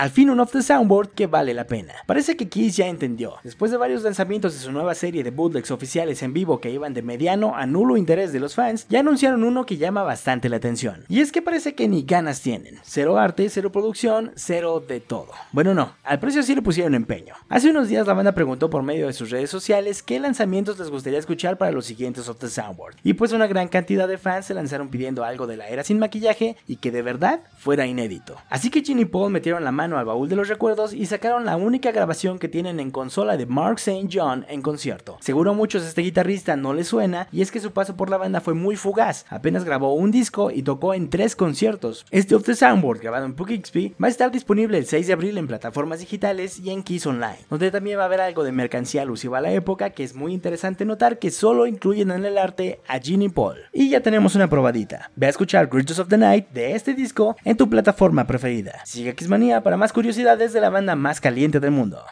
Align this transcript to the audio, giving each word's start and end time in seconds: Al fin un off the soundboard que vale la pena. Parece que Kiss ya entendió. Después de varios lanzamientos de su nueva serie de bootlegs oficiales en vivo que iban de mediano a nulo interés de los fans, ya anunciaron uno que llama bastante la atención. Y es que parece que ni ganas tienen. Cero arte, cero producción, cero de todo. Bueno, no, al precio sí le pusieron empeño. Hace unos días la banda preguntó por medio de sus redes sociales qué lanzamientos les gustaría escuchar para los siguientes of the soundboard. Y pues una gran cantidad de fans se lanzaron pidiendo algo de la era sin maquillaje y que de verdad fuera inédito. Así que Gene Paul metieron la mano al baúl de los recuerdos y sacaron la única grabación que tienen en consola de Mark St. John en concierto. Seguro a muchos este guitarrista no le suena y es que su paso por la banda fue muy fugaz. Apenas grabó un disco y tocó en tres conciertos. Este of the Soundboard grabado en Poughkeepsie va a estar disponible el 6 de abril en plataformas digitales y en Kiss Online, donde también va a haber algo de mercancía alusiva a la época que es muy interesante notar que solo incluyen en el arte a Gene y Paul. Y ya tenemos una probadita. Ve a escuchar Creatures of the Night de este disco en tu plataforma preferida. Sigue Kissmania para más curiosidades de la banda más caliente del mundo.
Al 0.00 0.08
fin 0.08 0.30
un 0.30 0.40
off 0.40 0.52
the 0.52 0.62
soundboard 0.62 1.10
que 1.10 1.26
vale 1.26 1.52
la 1.52 1.66
pena. 1.66 1.92
Parece 2.06 2.34
que 2.34 2.48
Kiss 2.48 2.74
ya 2.74 2.86
entendió. 2.86 3.34
Después 3.44 3.70
de 3.70 3.76
varios 3.76 4.02
lanzamientos 4.02 4.54
de 4.54 4.60
su 4.60 4.72
nueva 4.72 4.94
serie 4.94 5.22
de 5.22 5.30
bootlegs 5.30 5.70
oficiales 5.70 6.22
en 6.22 6.32
vivo 6.32 6.58
que 6.58 6.70
iban 6.70 6.94
de 6.94 7.02
mediano 7.02 7.54
a 7.54 7.66
nulo 7.66 7.98
interés 7.98 8.32
de 8.32 8.40
los 8.40 8.54
fans, 8.54 8.86
ya 8.88 9.00
anunciaron 9.00 9.44
uno 9.44 9.66
que 9.66 9.76
llama 9.76 10.02
bastante 10.02 10.48
la 10.48 10.56
atención. 10.56 11.04
Y 11.10 11.20
es 11.20 11.32
que 11.32 11.42
parece 11.42 11.74
que 11.74 11.86
ni 11.86 12.04
ganas 12.04 12.40
tienen. 12.40 12.78
Cero 12.82 13.18
arte, 13.18 13.50
cero 13.50 13.72
producción, 13.72 14.32
cero 14.36 14.80
de 14.80 15.00
todo. 15.00 15.32
Bueno, 15.52 15.74
no, 15.74 15.92
al 16.02 16.18
precio 16.18 16.42
sí 16.42 16.54
le 16.54 16.62
pusieron 16.62 16.94
empeño. 16.94 17.34
Hace 17.50 17.68
unos 17.68 17.88
días 17.88 18.06
la 18.06 18.14
banda 18.14 18.32
preguntó 18.32 18.70
por 18.70 18.82
medio 18.82 19.06
de 19.06 19.12
sus 19.12 19.28
redes 19.28 19.50
sociales 19.50 20.02
qué 20.02 20.18
lanzamientos 20.18 20.78
les 20.78 20.88
gustaría 20.88 21.18
escuchar 21.18 21.58
para 21.58 21.72
los 21.72 21.84
siguientes 21.84 22.26
of 22.30 22.38
the 22.38 22.48
soundboard. 22.48 22.96
Y 23.02 23.12
pues 23.12 23.34
una 23.34 23.46
gran 23.46 23.68
cantidad 23.68 24.08
de 24.08 24.16
fans 24.16 24.46
se 24.46 24.54
lanzaron 24.54 24.88
pidiendo 24.88 25.24
algo 25.24 25.46
de 25.46 25.58
la 25.58 25.68
era 25.68 25.84
sin 25.84 25.98
maquillaje 25.98 26.56
y 26.66 26.76
que 26.76 26.90
de 26.90 27.02
verdad 27.02 27.40
fuera 27.58 27.84
inédito. 27.84 28.38
Así 28.48 28.70
que 28.70 28.82
Gene 28.82 29.04
Paul 29.04 29.30
metieron 29.30 29.62
la 29.62 29.72
mano 29.72 29.89
al 29.98 30.04
baúl 30.04 30.28
de 30.28 30.36
los 30.36 30.48
recuerdos 30.48 30.92
y 30.92 31.06
sacaron 31.06 31.44
la 31.44 31.56
única 31.56 31.92
grabación 31.92 32.38
que 32.38 32.48
tienen 32.48 32.80
en 32.80 32.90
consola 32.90 33.36
de 33.36 33.46
Mark 33.46 33.78
St. 33.78 34.08
John 34.12 34.46
en 34.48 34.62
concierto. 34.62 35.18
Seguro 35.20 35.50
a 35.50 35.54
muchos 35.54 35.84
este 35.84 36.02
guitarrista 36.02 36.56
no 36.56 36.74
le 36.74 36.84
suena 36.84 37.28
y 37.32 37.42
es 37.42 37.50
que 37.50 37.60
su 37.60 37.72
paso 37.72 37.96
por 37.96 38.10
la 38.10 38.16
banda 38.16 38.40
fue 38.40 38.54
muy 38.54 38.76
fugaz. 38.76 39.26
Apenas 39.28 39.64
grabó 39.64 39.94
un 39.94 40.10
disco 40.10 40.50
y 40.50 40.62
tocó 40.62 40.94
en 40.94 41.10
tres 41.10 41.36
conciertos. 41.36 42.06
Este 42.10 42.34
of 42.34 42.44
the 42.44 42.54
Soundboard 42.54 43.00
grabado 43.00 43.26
en 43.26 43.34
Poughkeepsie 43.34 43.94
va 44.02 44.06
a 44.08 44.10
estar 44.10 44.30
disponible 44.30 44.78
el 44.78 44.86
6 44.86 45.06
de 45.06 45.12
abril 45.12 45.38
en 45.38 45.46
plataformas 45.46 46.00
digitales 46.00 46.58
y 46.58 46.70
en 46.70 46.82
Kiss 46.82 47.06
Online, 47.06 47.38
donde 47.48 47.70
también 47.70 47.98
va 47.98 48.02
a 48.02 48.06
haber 48.06 48.20
algo 48.20 48.44
de 48.44 48.52
mercancía 48.52 49.02
alusiva 49.02 49.38
a 49.38 49.42
la 49.42 49.52
época 49.52 49.90
que 49.90 50.04
es 50.04 50.14
muy 50.14 50.32
interesante 50.32 50.84
notar 50.84 51.18
que 51.18 51.30
solo 51.30 51.66
incluyen 51.66 52.10
en 52.10 52.24
el 52.24 52.38
arte 52.38 52.80
a 52.88 52.98
Gene 52.98 53.26
y 53.26 53.28
Paul. 53.28 53.58
Y 53.72 53.90
ya 53.90 54.00
tenemos 54.00 54.34
una 54.34 54.48
probadita. 54.48 55.10
Ve 55.16 55.26
a 55.26 55.30
escuchar 55.30 55.68
Creatures 55.68 55.98
of 55.98 56.08
the 56.08 56.18
Night 56.18 56.48
de 56.50 56.74
este 56.74 56.94
disco 56.94 57.36
en 57.44 57.56
tu 57.56 57.68
plataforma 57.68 58.26
preferida. 58.26 58.80
Sigue 58.84 59.14
Kissmania 59.14 59.62
para 59.62 59.76
más 59.80 59.92
curiosidades 59.94 60.52
de 60.52 60.60
la 60.60 60.68
banda 60.68 60.94
más 60.94 61.20
caliente 61.20 61.58
del 61.58 61.70
mundo. 61.70 62.04